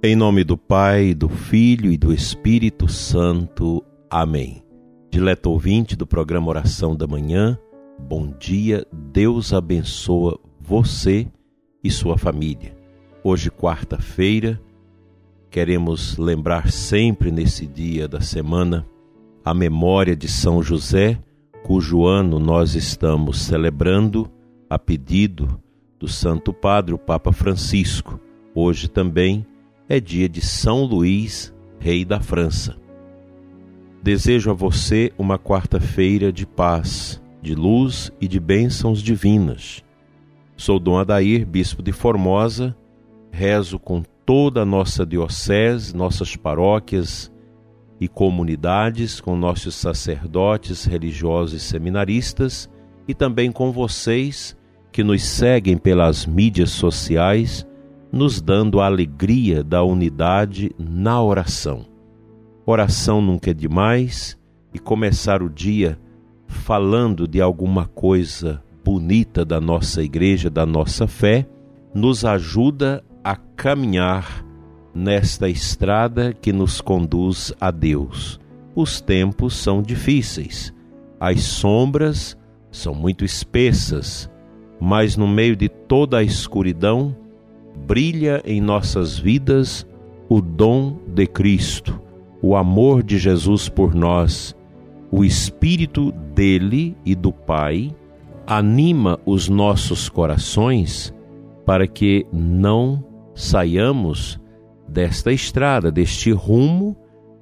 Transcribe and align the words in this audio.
Em 0.00 0.14
nome 0.14 0.44
do 0.44 0.56
Pai, 0.56 1.12
do 1.12 1.28
Filho 1.28 1.90
e 1.90 1.96
do 1.96 2.12
Espírito 2.12 2.86
Santo. 2.86 3.84
Amém. 4.08 4.62
Dileto 5.10 5.50
ouvinte 5.50 5.96
do 5.96 6.06
programa 6.06 6.46
Oração 6.46 6.94
da 6.94 7.04
Manhã, 7.04 7.58
bom 7.98 8.32
dia, 8.38 8.86
Deus 8.92 9.52
abençoa 9.52 10.38
você 10.60 11.26
e 11.82 11.90
sua 11.90 12.16
família. 12.16 12.76
Hoje, 13.24 13.50
quarta-feira, 13.50 14.60
queremos 15.50 16.16
lembrar 16.16 16.70
sempre 16.70 17.32
nesse 17.32 17.66
dia 17.66 18.06
da 18.06 18.20
semana 18.20 18.86
a 19.44 19.52
memória 19.52 20.14
de 20.14 20.28
São 20.28 20.62
José, 20.62 21.18
cujo 21.64 22.06
ano 22.06 22.38
nós 22.38 22.76
estamos 22.76 23.40
celebrando 23.40 24.30
a 24.70 24.78
pedido 24.78 25.60
do 25.98 26.06
Santo 26.06 26.52
Padre, 26.52 26.94
o 26.94 26.98
Papa 26.98 27.32
Francisco. 27.32 28.20
Hoje 28.54 28.86
também 28.86 29.44
é 29.88 29.98
dia 29.98 30.28
de 30.28 30.42
São 30.42 30.84
Luís, 30.84 31.54
rei 31.80 32.04
da 32.04 32.20
França. 32.20 32.76
Desejo 34.02 34.50
a 34.50 34.54
você 34.54 35.10
uma 35.16 35.38
quarta-feira 35.38 36.30
de 36.30 36.46
paz, 36.46 37.22
de 37.40 37.54
luz 37.54 38.12
e 38.20 38.28
de 38.28 38.38
bênçãos 38.38 39.02
divinas. 39.02 39.82
Sou 40.56 40.78
Dom 40.78 40.98
Adair, 40.98 41.46
bispo 41.46 41.82
de 41.82 41.90
Formosa, 41.90 42.76
rezo 43.30 43.78
com 43.78 44.02
toda 44.26 44.62
a 44.62 44.66
nossa 44.66 45.06
diocese, 45.06 45.96
nossas 45.96 46.36
paróquias 46.36 47.32
e 47.98 48.06
comunidades, 48.06 49.22
com 49.22 49.36
nossos 49.36 49.74
sacerdotes, 49.74 50.84
religiosos 50.84 51.62
e 51.62 51.64
seminaristas, 51.64 52.68
e 53.06 53.14
também 53.14 53.50
com 53.50 53.72
vocês 53.72 54.54
que 54.92 55.02
nos 55.02 55.22
seguem 55.22 55.78
pelas 55.78 56.26
mídias 56.26 56.70
sociais 56.70 57.66
nos 58.10 58.40
dando 58.40 58.80
a 58.80 58.86
alegria 58.86 59.62
da 59.62 59.82
unidade 59.82 60.70
na 60.78 61.22
oração. 61.22 61.86
Oração 62.64 63.20
nunca 63.20 63.50
é 63.50 63.54
demais 63.54 64.38
e 64.72 64.78
começar 64.78 65.42
o 65.42 65.48
dia 65.48 65.98
falando 66.46 67.28
de 67.28 67.40
alguma 67.40 67.86
coisa 67.86 68.62
bonita 68.84 69.44
da 69.44 69.60
nossa 69.60 70.02
igreja, 70.02 70.48
da 70.48 70.64
nossa 70.64 71.06
fé, 71.06 71.46
nos 71.94 72.24
ajuda 72.24 73.04
a 73.22 73.36
caminhar 73.36 74.44
nesta 74.94 75.48
estrada 75.48 76.32
que 76.32 76.52
nos 76.52 76.80
conduz 76.80 77.52
a 77.60 77.70
Deus. 77.70 78.40
Os 78.74 79.00
tempos 79.00 79.56
são 79.56 79.82
difíceis, 79.82 80.72
as 81.20 81.40
sombras 81.42 82.36
são 82.70 82.94
muito 82.94 83.24
espessas, 83.24 84.30
mas 84.80 85.16
no 85.16 85.26
meio 85.26 85.56
de 85.56 85.68
toda 85.68 86.18
a 86.18 86.22
escuridão, 86.22 87.14
brilha 87.86 88.42
em 88.44 88.60
nossas 88.60 89.18
vidas 89.18 89.86
o 90.28 90.40
dom 90.40 90.98
de 91.06 91.26
Cristo, 91.26 92.00
o 92.42 92.54
amor 92.54 93.02
de 93.02 93.18
Jesus 93.18 93.68
por 93.68 93.94
nós, 93.94 94.54
o 95.10 95.24
Espírito 95.24 96.12
dele 96.34 96.96
e 97.04 97.14
do 97.14 97.32
Pai 97.32 97.94
anima 98.46 99.18
os 99.26 99.48
nossos 99.48 100.08
corações 100.08 101.14
para 101.66 101.86
que 101.86 102.26
não 102.32 103.04
saiamos 103.34 104.40
desta 104.88 105.30
estrada, 105.30 105.90
deste 105.90 106.32
rumo 106.32 106.96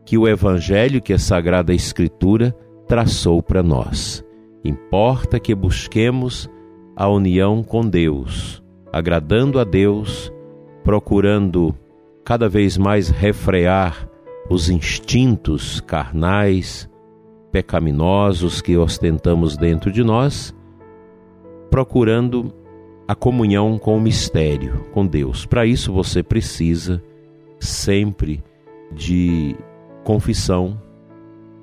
que 0.04 0.18
o 0.18 0.26
Evangelho, 0.26 1.00
que 1.00 1.12
a 1.12 1.18
Sagrada 1.18 1.72
Escritura 1.72 2.56
traçou 2.88 3.40
para 3.42 3.62
nós. 3.62 4.24
Importa 4.64 5.38
que 5.38 5.54
busquemos 5.54 6.50
a 6.96 7.08
união 7.08 7.62
com 7.62 7.88
Deus, 7.88 8.62
agradando 8.96 9.60
a 9.60 9.64
Deus, 9.64 10.32
procurando 10.82 11.74
cada 12.24 12.48
vez 12.48 12.78
mais 12.78 13.10
refrear 13.10 14.08
os 14.48 14.70
instintos 14.70 15.80
carnais, 15.80 16.88
pecaminosos 17.52 18.62
que 18.62 18.74
ostentamos 18.74 19.54
dentro 19.54 19.92
de 19.92 20.02
nós, 20.02 20.54
procurando 21.70 22.50
a 23.06 23.14
comunhão 23.14 23.78
com 23.78 23.98
o 23.98 24.00
mistério, 24.00 24.86
com 24.92 25.06
Deus. 25.06 25.44
Para 25.44 25.66
isso 25.66 25.92
você 25.92 26.22
precisa 26.22 27.02
sempre 27.60 28.42
de 28.92 29.54
confissão, 30.04 30.80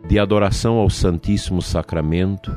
de 0.08 0.20
adoração 0.20 0.76
ao 0.76 0.90
Santíssimo 0.90 1.64
Sacramento, 1.64 2.56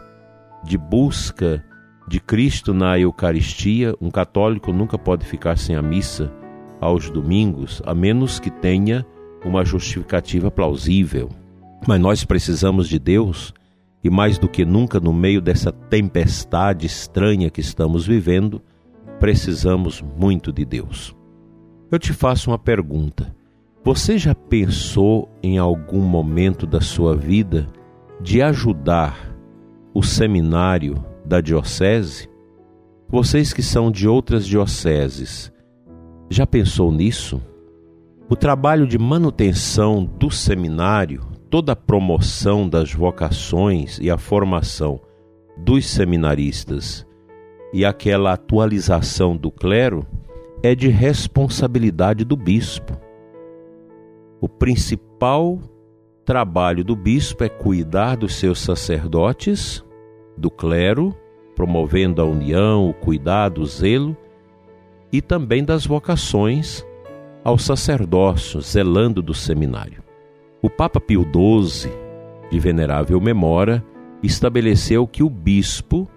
de 0.63 0.77
busca 0.77 1.65
de 2.07 2.21
Cristo 2.21 2.73
na 2.73 2.99
Eucaristia, 2.99 3.95
um 4.01 4.11
católico 4.11 4.73
nunca 4.73 4.97
pode 4.97 5.27
ficar 5.27 5.59
sem 5.59 5.75
a 5.75 5.83
missa 5.83 6.33
aos 6.81 7.11
domingos, 7.11 7.83
a 7.85 7.95
menos 7.95 8.39
que 8.39 8.51
tenha 8.51 9.05
uma 9.45 9.65
justificativa 9.65 10.51
plausível. 10.51 11.29
Mas 11.87 12.01
nós 12.01 12.25
precisamos 12.25 12.89
de 12.89 12.99
Deus 12.99 13.53
e, 14.05 14.11
mais 14.11 14.39
do 14.39 14.49
que 14.49 14.65
nunca, 14.65 15.01
no 15.01 15.13
meio 15.13 15.41
dessa 15.41 15.73
tempestade 15.73 16.87
estranha 16.87 17.51
que 17.51 17.61
estamos 17.61 18.07
vivendo, 18.07 18.63
precisamos 19.19 20.03
muito 20.17 20.53
de 20.53 20.65
Deus. 20.65 21.15
Eu 21.91 21.99
te 21.99 22.13
faço 22.13 22.51
uma 22.51 22.59
pergunta: 22.59 23.35
você 23.85 24.17
já 24.17 24.35
pensou 24.35 25.29
em 25.43 25.59
algum 25.59 26.03
momento 26.03 26.67
da 26.67 26.81
sua 26.81 27.17
vida 27.17 27.67
de 28.21 28.43
ajudar 28.43 29.35
o 29.93 30.03
seminário 30.03 31.05
da 31.27 31.41
diocese? 31.41 32.29
Vocês 33.09 33.53
que 33.53 33.63
são 33.63 33.91
de 33.91 34.09
outras 34.09 34.47
dioceses, 34.47 35.53
já 36.31 36.47
pensou 36.47 36.91
nisso? 36.91 37.41
O 38.29 38.35
trabalho 38.35 38.87
de 38.87 38.99
manutenção 38.99 40.05
do 40.05 40.31
seminário, 40.31 41.23
toda 41.49 41.73
a 41.73 41.77
promoção 41.77 42.69
das 42.69 42.93
vocações 42.93 43.99
e 44.01 44.11
a 44.11 44.19
formação 44.19 45.01
dos 45.57 45.87
seminaristas 45.87 47.07
e 47.73 47.85
aquela 47.85 48.33
atualização 48.33 49.37
do 49.37 49.51
clero 49.51 50.07
é 50.63 50.75
de 50.75 50.89
responsabilidade 50.89 52.25
do 52.25 52.37
bispo. 52.37 52.99
O 54.41 54.49
principal 54.49 55.61
trabalho 56.25 56.83
do 56.83 56.97
bispo 56.97 57.45
é 57.45 57.49
cuidar 57.49 58.17
dos 58.17 58.35
seus 58.35 58.59
sacerdotes 58.61 59.85
do 60.37 60.51
clero, 60.51 61.15
promovendo 61.55 62.21
a 62.21 62.25
união, 62.25 62.89
o 62.89 62.95
cuidado, 62.95 63.63
o 63.63 63.67
zelo, 63.67 64.17
e 65.13 65.23
também 65.23 65.65
das 65.65 65.87
vocações 65.87 66.85
ao 67.43 67.57
sacerdócio, 67.57 68.61
zelando 68.61 69.23
do 69.23 69.33
seminário. 69.33 70.03
O 70.61 70.69
Papa 70.69 71.01
Pio 71.01 71.23
XII, 71.23 71.91
de 72.51 72.59
venerável 72.59 73.21
memória, 73.21 73.85
estabeleceu 74.23 75.07
que 75.07 75.23
o 75.23 75.31
bispo 75.31 76.09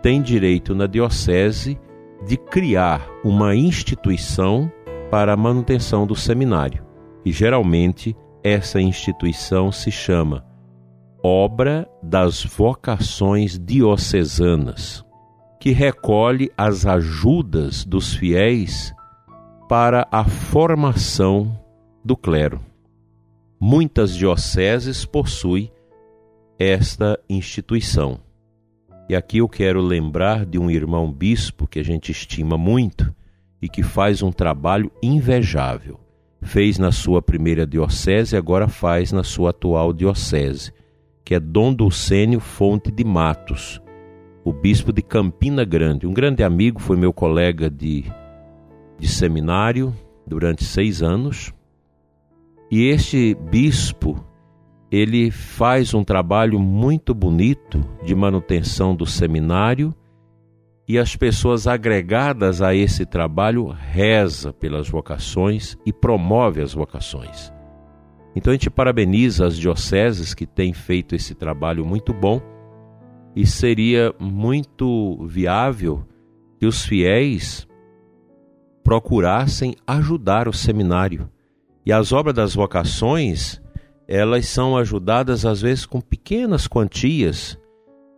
tem 0.00 0.22
direito 0.22 0.74
na 0.74 0.86
diocese 0.86 1.78
de 2.24 2.36
criar 2.36 3.08
uma 3.24 3.54
instituição 3.54 4.70
para 5.10 5.32
a 5.32 5.36
manutenção 5.36 6.06
do 6.06 6.14
seminário. 6.14 6.84
E 7.24 7.32
geralmente 7.32 8.16
essa 8.42 8.80
instituição 8.80 9.72
se 9.72 9.90
chama 9.90 10.44
obra 11.26 11.88
das 12.00 12.44
vocações 12.44 13.58
diocesanas, 13.58 15.04
que 15.58 15.72
recolhe 15.72 16.52
as 16.56 16.86
ajudas 16.86 17.84
dos 17.84 18.14
fiéis 18.14 18.94
para 19.68 20.06
a 20.12 20.24
formação 20.24 21.60
do 22.04 22.16
clero. 22.16 22.60
Muitas 23.58 24.14
dioceses 24.14 25.04
possuem 25.04 25.72
esta 26.60 27.18
instituição. 27.28 28.20
E 29.08 29.16
aqui 29.16 29.38
eu 29.38 29.48
quero 29.48 29.80
lembrar 29.80 30.46
de 30.46 30.60
um 30.60 30.70
irmão 30.70 31.10
bispo 31.10 31.66
que 31.66 31.80
a 31.80 31.84
gente 31.84 32.12
estima 32.12 32.56
muito 32.56 33.12
e 33.60 33.68
que 33.68 33.82
faz 33.82 34.22
um 34.22 34.30
trabalho 34.30 34.92
invejável. 35.02 35.98
Fez 36.40 36.78
na 36.78 36.92
sua 36.92 37.20
primeira 37.20 37.66
diocese, 37.66 38.36
agora 38.36 38.68
faz 38.68 39.10
na 39.10 39.24
sua 39.24 39.50
atual 39.50 39.92
diocese 39.92 40.72
que 41.26 41.34
é 41.34 41.40
Dom 41.40 41.74
Dulcênio 41.74 42.38
Fonte 42.38 42.92
de 42.92 43.02
Matos, 43.02 43.82
o 44.44 44.52
bispo 44.52 44.92
de 44.92 45.02
Campina 45.02 45.64
Grande. 45.64 46.06
Um 46.06 46.14
grande 46.14 46.44
amigo, 46.44 46.80
foi 46.80 46.96
meu 46.96 47.12
colega 47.12 47.68
de, 47.68 48.04
de 48.96 49.08
seminário 49.08 49.92
durante 50.24 50.62
seis 50.62 51.02
anos. 51.02 51.52
E 52.70 52.84
este 52.84 53.34
bispo, 53.34 54.24
ele 54.88 55.32
faz 55.32 55.94
um 55.94 56.04
trabalho 56.04 56.60
muito 56.60 57.12
bonito 57.12 57.84
de 58.04 58.14
manutenção 58.14 58.94
do 58.94 59.04
seminário 59.04 59.92
e 60.86 60.96
as 60.96 61.16
pessoas 61.16 61.66
agregadas 61.66 62.62
a 62.62 62.72
esse 62.72 63.04
trabalho 63.04 63.66
reza 63.66 64.52
pelas 64.52 64.88
vocações 64.88 65.76
e 65.84 65.92
promove 65.92 66.62
as 66.62 66.72
vocações. 66.72 67.55
Então 68.36 68.50
a 68.50 68.54
gente 68.54 68.68
parabeniza 68.68 69.46
as 69.46 69.56
dioceses 69.56 70.34
que 70.34 70.46
têm 70.46 70.74
feito 70.74 71.14
esse 71.14 71.34
trabalho 71.34 71.86
muito 71.86 72.12
bom 72.12 72.38
e 73.34 73.46
seria 73.46 74.14
muito 74.20 75.26
viável 75.26 76.06
que 76.58 76.66
os 76.66 76.84
fiéis 76.84 77.66
procurassem 78.84 79.74
ajudar 79.86 80.46
o 80.48 80.52
seminário 80.52 81.28
E 81.84 81.92
as 81.92 82.12
obras 82.12 82.34
das 82.34 82.54
vocações, 82.54 83.60
elas 84.06 84.46
são 84.46 84.76
ajudadas 84.76 85.46
às 85.46 85.62
vezes 85.62 85.86
com 85.86 86.00
pequenas 86.00 86.68
quantias 86.68 87.58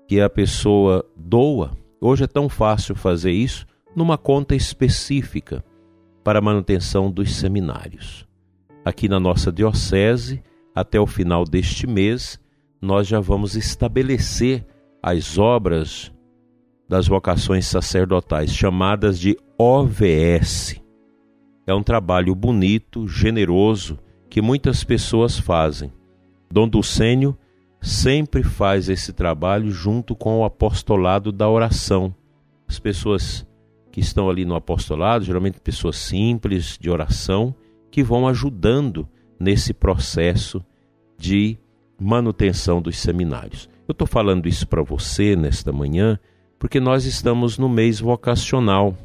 que 0.09 0.21
a 0.21 0.29
pessoa 0.29 1.05
doa. 1.17 1.77
Hoje 2.01 2.25
é 2.25 2.27
tão 2.27 2.49
fácil 2.49 2.97
fazer 2.97 3.31
isso 3.31 3.67
numa 3.95 4.19
conta 4.19 4.57
específica 4.57 5.65
para 6.25 6.41
a 6.41 6.43
manutenção 6.43 7.11
dos 7.11 7.37
seminários. 7.37 8.28
Aqui 8.89 9.07
na 9.07 9.21
nossa 9.21 9.53
diocese, 9.53 10.43
até 10.75 10.99
o 10.99 11.07
final 11.07 11.45
deste 11.45 11.87
mês, 11.87 12.41
nós 12.81 13.07
já 13.07 13.21
vamos 13.21 13.55
estabelecer 13.55 14.65
as 15.03 15.37
obras 15.37 16.11
das 16.89 17.07
vocações 17.07 17.67
sacerdotais, 17.67 18.51
chamadas 18.51 19.19
de 19.21 19.37
OVS. 19.59 20.81
É 21.67 21.75
um 21.75 21.83
trabalho 21.83 22.35
bonito, 22.35 23.07
generoso, 23.07 23.99
que 24.31 24.41
muitas 24.41 24.83
pessoas 24.83 25.39
fazem. 25.39 25.93
Dom 26.51 26.67
Dulcênio 26.67 27.37
sempre 27.83 28.43
faz 28.43 28.89
esse 28.89 29.13
trabalho 29.13 29.71
junto 29.71 30.17
com 30.17 30.39
o 30.39 30.45
apostolado 30.47 31.31
da 31.31 31.47
oração. 31.47 32.15
As 32.67 32.79
pessoas 32.79 33.47
que 33.93 34.01
estão 34.01 34.31
ali 34.31 34.47
no 34.47 34.55
apostolado, 34.55 35.27
geralmente 35.27 35.61
pessoas 35.61 35.99
simples 35.99 36.79
de 36.81 36.89
oração, 36.89 37.55
que 37.91 38.03
vão 38.03 38.27
ajudando 38.29 39.09
nesse 39.39 39.73
processo 39.73 40.65
de 41.19 41.59
manutenção 42.01 42.81
dos 42.81 42.99
seminários. 42.99 43.69
Eu 43.87 43.93
estou 43.93 44.07
falando 44.07 44.49
isso 44.49 44.67
para 44.67 44.83
você 44.83 45.35
nesta 45.35 45.73
manhã 45.73 46.19
porque 46.59 46.81
nós 46.81 47.05
estamos 47.05 47.57
no 47.57 47.69
mês 47.69 48.01
vocacional 48.01 48.97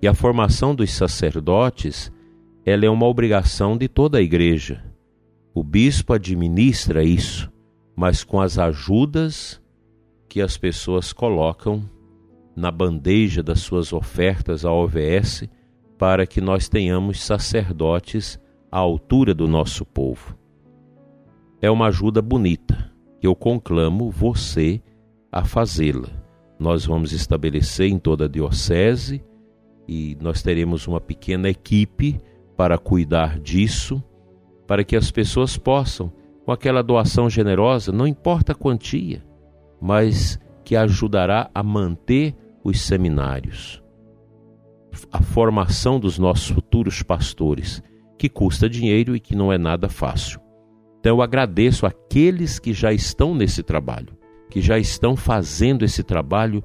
e 0.00 0.06
a 0.06 0.14
formação 0.14 0.74
dos 0.74 0.92
sacerdotes 0.92 2.12
ela 2.64 2.84
é 2.84 2.90
uma 2.90 3.06
obrigação 3.06 3.76
de 3.76 3.88
toda 3.88 4.18
a 4.18 4.22
igreja. 4.22 4.84
O 5.54 5.62
bispo 5.62 6.12
administra 6.12 7.02
isso, 7.02 7.50
mas 7.94 8.22
com 8.24 8.40
as 8.40 8.58
ajudas 8.58 9.62
que 10.28 10.42
as 10.42 10.58
pessoas 10.58 11.12
colocam 11.12 11.88
na 12.54 12.70
bandeja 12.70 13.42
das 13.42 13.60
suas 13.60 13.92
ofertas 13.92 14.64
à 14.64 14.72
OVS 14.72 15.48
para 15.98 16.26
que 16.26 16.40
nós 16.40 16.68
tenhamos 16.68 17.22
sacerdotes 17.22 18.40
à 18.70 18.78
altura 18.78 19.34
do 19.34 19.46
nosso 19.48 19.84
povo. 19.84 20.36
É 21.60 21.70
uma 21.70 21.86
ajuda 21.86 22.20
bonita 22.20 22.96
eu 23.26 23.34
conclamo 23.34 24.10
você 24.10 24.80
a 25.30 25.44
fazê-la. 25.44 26.08
Nós 26.58 26.86
vamos 26.86 27.12
estabelecer 27.12 27.88
em 27.88 27.98
toda 27.98 28.24
a 28.24 28.28
diocese 28.28 29.22
e 29.86 30.16
nós 30.20 30.42
teremos 30.42 30.86
uma 30.86 31.00
pequena 31.00 31.48
equipe 31.48 32.20
para 32.56 32.78
cuidar 32.78 33.38
disso, 33.38 34.02
para 34.66 34.82
que 34.82 34.96
as 34.96 35.10
pessoas 35.10 35.58
possam, 35.58 36.10
com 36.44 36.52
aquela 36.52 36.82
doação 36.82 37.28
generosa, 37.28 37.92
não 37.92 38.06
importa 38.06 38.52
a 38.52 38.54
quantia, 38.54 39.22
mas 39.80 40.38
que 40.64 40.74
ajudará 40.74 41.50
a 41.54 41.62
manter 41.62 42.34
os 42.64 42.80
seminários, 42.80 43.82
a 45.12 45.22
formação 45.22 45.98
dos 45.98 46.18
nossos 46.18 46.48
futuros 46.48 47.02
pastores, 47.02 47.82
que 48.18 48.28
custa 48.28 48.68
dinheiro 48.68 49.14
e 49.14 49.20
que 49.20 49.36
não 49.36 49.52
é 49.52 49.58
nada 49.58 49.88
fácil. 49.88 50.40
Então 51.00 51.16
eu 51.16 51.22
agradeço 51.22 51.86
aqueles 51.86 52.58
que 52.58 52.72
já 52.72 52.92
estão 52.92 53.34
nesse 53.34 53.62
trabalho, 53.62 54.16
que 54.50 54.60
já 54.60 54.78
estão 54.78 55.16
fazendo 55.16 55.84
esse 55.84 56.02
trabalho 56.02 56.64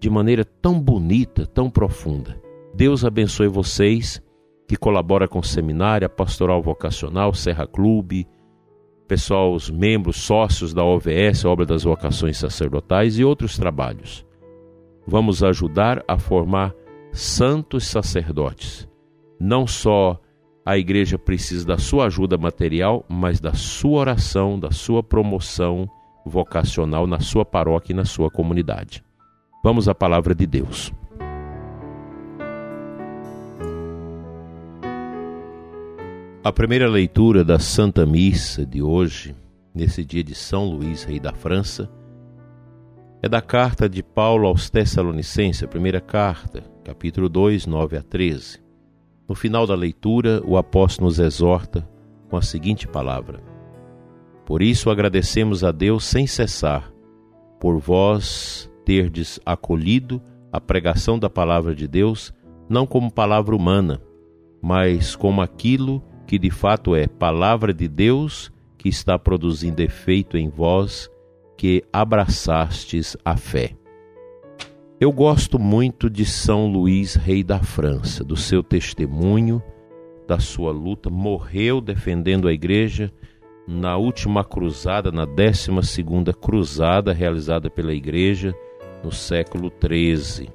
de 0.00 0.10
maneira 0.10 0.44
tão 0.44 0.80
bonita, 0.80 1.46
tão 1.46 1.70
profunda. 1.70 2.40
Deus 2.74 3.04
abençoe 3.04 3.48
vocês 3.48 4.20
que 4.66 4.76
colabora 4.76 5.28
com 5.28 5.38
o 5.38 5.44
seminário, 5.44 6.10
Pastoral 6.10 6.60
Vocacional, 6.60 7.32
Serra 7.32 7.66
Clube, 7.66 8.26
pessoal, 9.06 9.54
os 9.54 9.70
membros, 9.70 10.16
sócios 10.16 10.74
da 10.74 10.84
OVS, 10.84 11.44
Obra 11.44 11.64
das 11.64 11.84
Vocações 11.84 12.36
Sacerdotais 12.36 13.18
e 13.18 13.24
outros 13.24 13.56
trabalhos. 13.56 14.26
Vamos 15.06 15.44
ajudar 15.44 16.02
a 16.08 16.18
formar 16.18 16.74
santos 17.20 17.86
sacerdotes. 17.86 18.88
Não 19.40 19.66
só 19.66 20.20
a 20.64 20.76
igreja 20.76 21.18
precisa 21.18 21.66
da 21.66 21.78
sua 21.78 22.06
ajuda 22.06 22.36
material, 22.36 23.04
mas 23.08 23.40
da 23.40 23.54
sua 23.54 24.00
oração, 24.00 24.58
da 24.58 24.70
sua 24.70 25.02
promoção 25.02 25.88
vocacional 26.24 27.06
na 27.06 27.20
sua 27.20 27.44
paróquia 27.44 27.92
e 27.92 27.96
na 27.96 28.04
sua 28.04 28.30
comunidade. 28.30 29.04
Vamos 29.62 29.88
à 29.88 29.94
palavra 29.94 30.34
de 30.34 30.46
Deus. 30.46 30.92
A 36.42 36.52
primeira 36.52 36.88
leitura 36.88 37.44
da 37.44 37.58
Santa 37.58 38.04
Missa 38.04 38.64
de 38.64 38.82
hoje, 38.82 39.34
nesse 39.74 40.04
dia 40.04 40.22
de 40.22 40.34
São 40.34 40.64
Luís, 40.64 41.04
rei 41.04 41.18
da 41.18 41.32
França, 41.32 41.90
é 43.22 43.28
da 43.28 43.40
carta 43.40 43.88
de 43.88 44.02
Paulo 44.02 44.46
aos 44.46 44.70
Tessalonicenses, 44.70 45.62
a 45.62 45.68
primeira 45.68 46.00
carta, 46.00 46.62
capítulo 46.86 47.28
2, 47.28 47.66
9 47.66 47.96
a 47.96 48.02
13. 48.02 48.62
No 49.28 49.34
final 49.34 49.66
da 49.66 49.74
leitura, 49.74 50.40
o 50.46 50.56
apóstolo 50.56 51.08
nos 51.08 51.18
exorta 51.18 51.84
com 52.30 52.36
a 52.36 52.42
seguinte 52.42 52.86
palavra: 52.86 53.42
Por 54.44 54.62
isso 54.62 54.88
agradecemos 54.88 55.64
a 55.64 55.72
Deus 55.72 56.04
sem 56.04 56.28
cessar, 56.28 56.92
por 57.58 57.78
vós 57.78 58.70
terdes 58.84 59.40
acolhido 59.44 60.22
a 60.52 60.60
pregação 60.60 61.18
da 61.18 61.28
palavra 61.28 61.74
de 61.74 61.88
Deus, 61.88 62.32
não 62.68 62.86
como 62.86 63.10
palavra 63.10 63.56
humana, 63.56 64.00
mas 64.62 65.16
como 65.16 65.42
aquilo 65.42 66.00
que 66.24 66.38
de 66.38 66.50
fato 66.50 66.94
é 66.94 67.08
palavra 67.08 67.74
de 67.74 67.88
Deus 67.88 68.52
que 68.78 68.88
está 68.88 69.18
produzindo 69.18 69.82
efeito 69.82 70.38
em 70.38 70.48
vós, 70.48 71.10
que 71.56 71.82
abraçastes 71.92 73.16
a 73.24 73.36
fé. 73.36 73.74
Eu 74.98 75.12
gosto 75.12 75.58
muito 75.58 76.08
de 76.08 76.24
São 76.24 76.68
Luís, 76.68 77.16
rei 77.16 77.44
da 77.44 77.58
França, 77.58 78.24
do 78.24 78.34
seu 78.34 78.62
testemunho, 78.62 79.62
da 80.26 80.38
sua 80.38 80.72
luta, 80.72 81.10
morreu 81.10 81.82
defendendo 81.82 82.48
a 82.48 82.52
igreja 82.52 83.12
na 83.68 83.98
última 83.98 84.42
cruzada, 84.42 85.12
na 85.12 85.26
décima 85.26 85.82
segunda 85.82 86.32
cruzada 86.32 87.12
realizada 87.12 87.68
pela 87.68 87.92
igreja 87.92 88.54
no 89.04 89.12
século 89.12 89.70
XIII. 89.70 90.48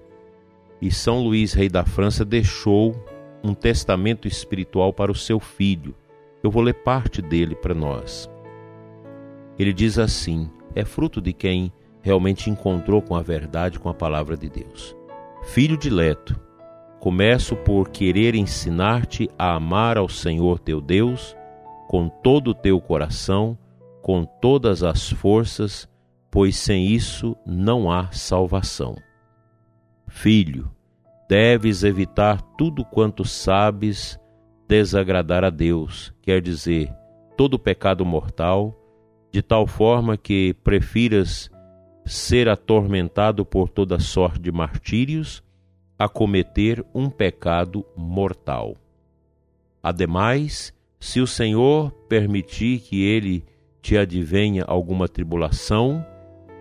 E 0.82 0.90
São 0.90 1.22
Luís, 1.22 1.54
rei 1.54 1.70
da 1.70 1.86
França, 1.86 2.26
deixou 2.26 2.96
um 3.44 3.54
testamento 3.54 4.28
espiritual 4.28 4.92
para 4.92 5.12
o 5.12 5.16
seu 5.16 5.40
filho. 5.40 5.94
Eu 6.42 6.50
vou 6.50 6.64
ler 6.64 6.74
parte 6.74 7.22
dele 7.22 7.54
para 7.54 7.76
nós. 7.76 8.28
Ele 9.60 9.72
diz 9.72 10.00
assim: 10.00 10.50
é 10.74 10.84
fruto 10.84 11.22
de 11.22 11.32
quem 11.32 11.72
realmente 12.02 12.50
encontrou 12.50 13.02
com 13.02 13.16
a 13.16 13.22
verdade, 13.22 13.80
com 13.80 13.90
a 13.90 13.94
palavra 13.94 14.36
de 14.36 14.50
Deus. 14.50 14.96
Filho 15.44 15.78
dileto, 15.78 16.40
começo 17.00 17.56
por 17.56 17.90
querer 17.90 18.36
ensinar-te 18.36 19.30
a 19.38 19.56
amar 19.56 19.98
ao 19.98 20.10
Senhor 20.10 20.60
teu 20.60 20.80
Deus 20.82 21.36
com 21.88 22.08
todo 22.08 22.52
o 22.52 22.54
teu 22.54 22.80
coração, 22.80 23.58
com 24.02 24.24
todas 24.24 24.82
as 24.82 25.10
forças, 25.10 25.90
pois 26.30 26.56
sem 26.56 26.86
isso 26.86 27.36
não 27.46 27.92
há 27.92 28.12
salvação. 28.12 28.96
Filho, 30.08 30.72
Deves 31.32 31.84
evitar 31.84 32.42
tudo 32.58 32.84
quanto 32.84 33.24
sabes 33.24 34.20
desagradar 34.68 35.46
a 35.46 35.50
Deus, 35.50 36.14
quer 36.22 36.42
dizer, 36.42 36.94
todo 37.38 37.58
pecado 37.58 38.06
mortal, 38.06 38.78
de 39.32 39.42
tal 39.42 39.66
forma 39.66 40.18
que 40.18 40.54
prefiras 40.62 41.50
ser 42.06 42.50
atormentado 42.50 43.46
por 43.46 43.70
toda 43.70 44.00
sorte 44.00 44.40
de 44.40 44.52
martírios 44.52 45.44
a 45.98 46.10
cometer 46.10 46.84
um 46.94 47.10
pecado 47.10 47.86
mortal. 47.96 48.76
Ademais, 49.84 50.74
se 51.00 51.20
o 51.20 51.28
Senhor 51.28 51.92
permitir 52.08 52.80
que 52.80 53.04
ele 53.04 53.44
te 53.82 53.98
advenha 53.98 54.64
alguma 54.68 55.08
tribulação, 55.08 56.06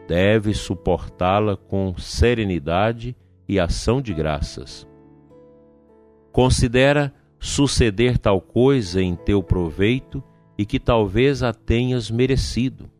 deves 0.09 0.59
suportá-la 0.59 1.57
com 1.57 1.97
serenidade 1.99 3.15
e 3.49 3.61
ação 3.61 4.01
de 4.01 4.15
graças. 4.15 4.87
Considera 6.33 7.13
suceder 7.39 8.19
tal 8.19 8.41
coisa 8.41 9.03
em 9.03 9.17
teu 9.17 9.43
proveito 9.43 10.23
e 10.57 10.67
que 10.67 10.79
talvez 10.79 11.43
a 11.43 11.53
tenhas 11.53 12.11
merecido. 12.11 12.91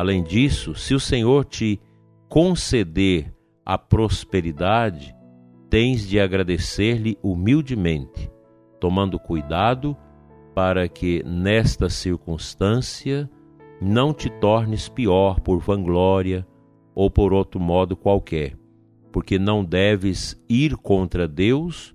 Além 0.00 0.22
disso, 0.22 0.74
se 0.74 0.94
o 0.94 1.00
Senhor 1.00 1.44
te 1.44 1.78
conceder 2.26 3.34
a 3.66 3.76
prosperidade, 3.76 5.14
tens 5.68 6.08
de 6.08 6.18
agradecer-lhe 6.18 7.18
humildemente, 7.22 8.30
tomando 8.80 9.18
cuidado 9.18 9.94
para 10.54 10.88
que 10.88 11.22
nesta 11.22 11.90
circunstância 11.90 13.28
não 13.78 14.14
te 14.14 14.30
tornes 14.30 14.88
pior 14.88 15.38
por 15.40 15.58
vanglória 15.58 16.46
ou 16.94 17.10
por 17.10 17.34
outro 17.34 17.60
modo 17.60 17.94
qualquer 17.94 18.58
porque 19.12 19.38
não 19.38 19.64
deves 19.64 20.40
ir 20.48 20.76
contra 20.76 21.26
Deus 21.26 21.94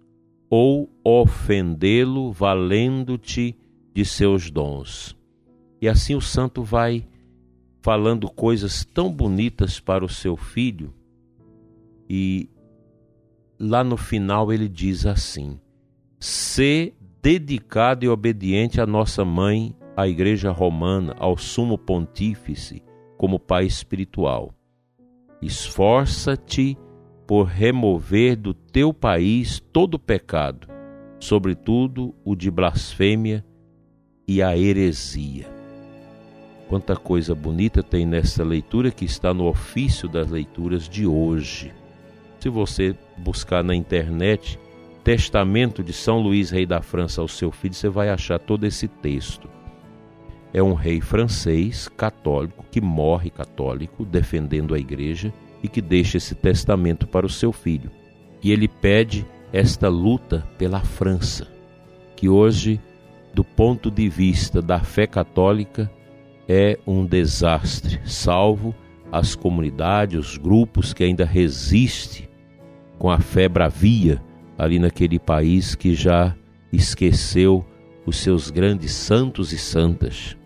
ou 0.50 0.90
ofendê-lo 1.04 2.32
valendo-te 2.32 3.58
de 3.94 4.06
seus 4.06 4.52
dons. 4.52 5.18
E 5.82 5.88
assim 5.88 6.16
o 6.16 6.22
santo 6.22 6.62
vai 6.62 7.08
falando 7.86 8.28
coisas 8.32 8.84
tão 8.84 9.14
bonitas 9.14 9.80
para 9.80 10.04
o 10.04 10.10
seu 10.10 10.36
filho, 10.36 10.92
e 12.10 12.50
lá 13.60 13.84
no 13.84 13.96
final 13.96 14.52
ele 14.52 14.68
diz 14.68 15.06
assim: 15.06 15.60
ser 16.20 16.96
dedicado 17.22 18.04
e 18.04 18.10
obediente 18.10 18.82
à 18.82 18.88
nossa 18.88 19.24
mãe, 19.24 19.76
à 19.96 20.08
Igreja 20.08 20.50
Romana, 20.50 21.16
ao 21.20 21.38
Sumo 21.38 21.78
Pontífice, 21.78 22.82
como 23.20 23.40
pai 23.40 23.68
espiritual. 23.68 24.52
Esforça-te 25.40 26.76
por 27.28 27.44
remover 27.44 28.36
do 28.36 28.56
teu 28.56 28.92
país 28.96 29.60
todo 29.72 30.00
pecado, 30.00 30.68
sobretudo 31.20 32.16
o 32.26 32.36
de 32.36 32.50
blasfêmia 32.50 33.46
e 34.28 34.42
a 34.42 34.58
heresia. 34.58 35.55
Quanta 36.76 36.98
coisa 36.98 37.34
bonita 37.34 37.82
tem 37.82 38.06
nessa 38.06 38.44
leitura 38.44 38.92
que 38.92 39.06
está 39.06 39.34
no 39.34 39.48
ofício 39.48 40.10
das 40.10 40.30
leituras 40.30 40.90
de 40.90 41.08
hoje. 41.08 41.74
Se 42.38 42.50
você 42.50 42.94
buscar 43.16 43.64
na 43.64 43.74
internet 43.74 44.60
Testamento 45.02 45.82
de 45.82 45.94
São 45.94 46.20
Luís, 46.20 46.50
rei 46.50 46.66
da 46.66 46.82
França, 46.82 47.22
ao 47.22 47.30
seu 47.30 47.50
filho, 47.50 47.74
você 47.74 47.88
vai 47.88 48.10
achar 48.10 48.40
todo 48.40 48.66
esse 48.66 48.90
texto. 48.90 49.48
É 50.54 50.62
um 50.62 50.74
rei 50.74 51.00
francês 51.00 51.88
católico 51.88 52.66
que 52.70 52.82
morre 52.82 53.30
católico, 53.30 54.04
defendendo 54.04 54.76
a 54.76 54.78
igreja 54.78 55.34
e 55.64 55.70
que 55.70 55.82
deixa 55.82 56.18
esse 56.18 56.36
testamento 56.36 57.08
para 57.08 57.26
o 57.26 57.30
seu 57.30 57.54
filho. 57.54 57.90
E 58.44 58.52
ele 58.52 58.68
pede 58.68 59.26
esta 59.54 59.88
luta 59.88 60.46
pela 60.58 60.82
França, 60.82 61.48
que 62.18 62.28
hoje, 62.28 62.82
do 63.34 63.46
ponto 63.46 63.90
de 63.90 64.10
vista 64.10 64.62
da 64.62 64.82
fé 64.82 65.08
católica, 65.08 65.90
é 66.48 66.78
um 66.86 67.06
desastre, 67.06 68.00
salvo 68.06 68.76
as 69.12 69.36
comunidades, 69.36 70.20
os 70.20 70.38
grupos 70.38 70.94
que 70.94 71.04
ainda 71.04 71.26
resistem 71.26 72.28
com 72.98 73.10
a 73.10 73.20
fé 73.20 73.48
bravia 73.48 74.22
ali 74.58 74.80
naquele 74.80 75.20
país 75.20 75.76
que 75.76 75.94
já 75.94 76.36
esqueceu 76.72 77.66
os 78.06 78.18
seus 78.18 78.50
grandes 78.50 78.92
santos 78.92 79.52
e 79.52 79.58
santas, 79.58 80.38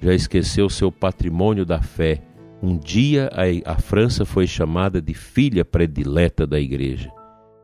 já 0.00 0.14
esqueceu 0.14 0.68
seu 0.68 0.90
patrimônio 0.90 1.64
da 1.64 1.80
fé. 1.80 2.22
Um 2.62 2.76
dia 2.78 3.30
a, 3.32 3.72
a 3.72 3.76
França 3.76 4.24
foi 4.24 4.46
chamada 4.46 5.00
de 5.00 5.12
filha 5.12 5.64
predileta 5.64 6.46
da 6.46 6.58
igreja 6.58 7.12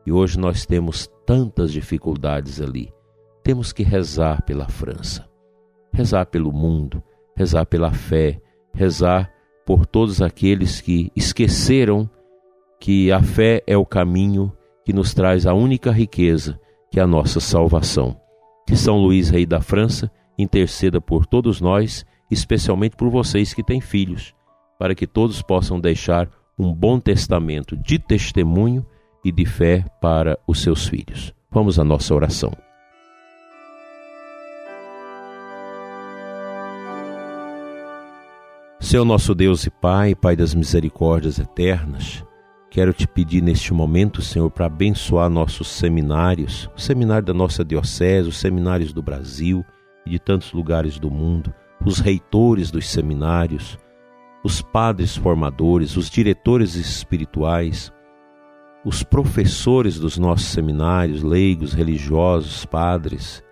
e 0.05 0.11
hoje 0.11 0.37
nós 0.37 0.65
temos 0.65 1.09
tantas 1.25 1.71
dificuldades 1.71 2.61
ali. 2.61 2.93
Temos 3.43 3.73
que 3.73 3.83
rezar 3.83 4.41
pela 4.43 4.67
França, 4.69 5.27
rezar 5.93 6.25
pelo 6.27 6.51
mundo, 6.51 7.03
rezar 7.35 7.65
pela 7.65 7.91
fé, 7.91 8.39
rezar 8.73 9.31
por 9.65 9.85
todos 9.85 10.21
aqueles 10.21 10.81
que 10.81 11.11
esqueceram 11.15 12.09
que 12.79 13.11
a 13.11 13.21
fé 13.21 13.63
é 13.65 13.77
o 13.77 13.85
caminho 13.85 14.51
que 14.83 14.91
nos 14.91 15.13
traz 15.13 15.45
a 15.45 15.53
única 15.53 15.91
riqueza, 15.91 16.59
que 16.91 16.99
é 16.99 17.03
a 17.03 17.07
nossa 17.07 17.39
salvação. 17.39 18.19
Que 18.67 18.75
São 18.75 18.97
Luís, 18.97 19.29
rei 19.29 19.45
da 19.45 19.61
França, 19.61 20.11
interceda 20.37 20.99
por 20.99 21.25
todos 21.25 21.61
nós, 21.61 22.05
especialmente 22.29 22.95
por 22.95 23.09
vocês 23.09 23.53
que 23.53 23.63
têm 23.63 23.79
filhos, 23.79 24.33
para 24.77 24.93
que 24.93 25.07
todos 25.07 25.41
possam 25.41 25.79
deixar 25.79 26.29
um 26.57 26.73
bom 26.73 26.99
testamento 26.99 27.77
de 27.77 27.97
testemunho 27.97 28.85
e 29.23 29.31
de 29.31 29.45
fé 29.45 29.85
para 30.01 30.37
os 30.45 30.61
seus 30.61 30.85
filhos. 30.85 31.33
Vamos 31.49 31.79
à 31.79 31.83
nossa 31.83 32.13
oração. 32.13 32.51
Seu 38.93 39.03
nosso 39.03 39.33
Deus 39.33 39.65
e 39.65 39.71
Pai, 39.71 40.13
Pai 40.13 40.35
das 40.35 40.53
misericórdias 40.53 41.39
eternas, 41.39 42.23
quero 42.69 42.93
te 42.93 43.07
pedir 43.07 43.41
neste 43.41 43.73
momento, 43.73 44.21
Senhor, 44.21 44.51
para 44.51 44.67
abençoar 44.67 45.31
nossos 45.31 45.67
seminários, 45.67 46.69
o 46.77 46.79
seminário 46.79 47.25
da 47.25 47.33
nossa 47.33 47.65
diocese, 47.65 48.29
os 48.29 48.37
seminários 48.37 48.93
do 48.93 49.01
Brasil 49.01 49.65
e 50.05 50.11
de 50.11 50.19
tantos 50.19 50.53
lugares 50.53 50.99
do 50.99 51.09
mundo, 51.09 51.51
os 51.83 51.97
reitores 51.97 52.69
dos 52.69 52.87
seminários, 52.87 53.79
os 54.43 54.61
padres 54.61 55.17
formadores, 55.17 55.97
os 55.97 56.07
diretores 56.07 56.75
espirituais, 56.75 57.91
os 58.85 59.01
professores 59.01 59.97
dos 59.97 60.19
nossos 60.19 60.49
seminários, 60.49 61.23
leigos, 61.23 61.73
religiosos, 61.73 62.63
padres. 62.63 63.43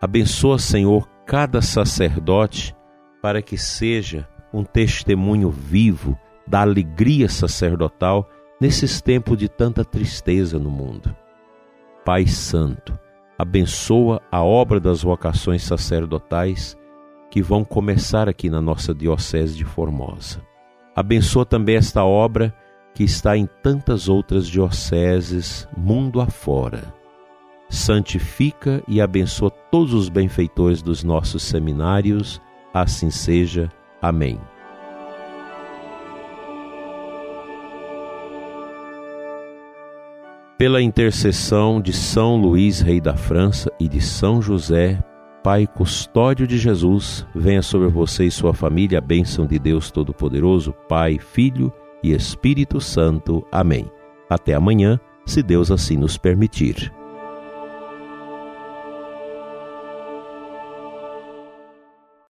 Abençoa, 0.00 0.58
Senhor, 0.58 1.06
cada 1.26 1.60
sacerdote 1.60 2.74
para 3.20 3.42
que 3.42 3.58
seja 3.58 4.26
um 4.52 4.64
testemunho 4.64 5.50
vivo 5.50 6.18
da 6.46 6.60
alegria 6.60 7.28
sacerdotal 7.28 8.28
nesses 8.60 9.00
tempos 9.00 9.36
de 9.38 9.48
tanta 9.48 9.84
tristeza 9.84 10.58
no 10.58 10.70
mundo. 10.70 11.14
Pai 12.04 12.26
Santo, 12.26 12.98
abençoa 13.38 14.20
a 14.30 14.42
obra 14.42 14.78
das 14.78 15.02
vocações 15.02 15.62
sacerdotais 15.62 16.76
que 17.30 17.40
vão 17.40 17.64
começar 17.64 18.28
aqui 18.28 18.50
na 18.50 18.60
nossa 18.60 18.94
Diocese 18.94 19.56
de 19.56 19.64
Formosa. 19.64 20.40
Abençoa 20.94 21.46
também 21.46 21.76
esta 21.76 22.04
obra 22.04 22.54
que 22.94 23.04
está 23.04 23.36
em 23.36 23.48
tantas 23.62 24.08
outras 24.08 24.46
dioceses 24.46 25.66
mundo 25.76 26.20
afora. 26.20 26.94
Santifica 27.70 28.82
e 28.86 29.00
abençoa 29.00 29.50
todos 29.50 29.94
os 29.94 30.10
benfeitores 30.10 30.82
dos 30.82 31.02
nossos 31.02 31.42
seminários, 31.42 32.40
assim 32.74 33.10
seja. 33.10 33.70
Amém. 34.02 34.40
Pela 40.58 40.82
intercessão 40.82 41.80
de 41.80 41.92
São 41.92 42.36
Luís, 42.36 42.80
rei 42.80 43.00
da 43.00 43.16
França, 43.16 43.70
e 43.80 43.88
de 43.88 44.00
São 44.00 44.42
José, 44.42 45.02
Pai 45.42 45.66
custódio 45.66 46.46
de 46.46 46.56
Jesus, 46.56 47.26
venha 47.34 47.62
sobre 47.62 47.88
você 47.88 48.26
e 48.26 48.30
sua 48.30 48.54
família 48.54 48.98
a 48.98 49.00
bênção 49.00 49.44
de 49.44 49.58
Deus 49.58 49.90
Todo-Poderoso, 49.90 50.72
Pai, 50.88 51.18
Filho 51.18 51.72
e 52.00 52.12
Espírito 52.12 52.80
Santo. 52.80 53.44
Amém. 53.50 53.90
Até 54.30 54.54
amanhã, 54.54 55.00
se 55.26 55.42
Deus 55.42 55.72
assim 55.72 55.96
nos 55.96 56.16
permitir. 56.16 56.92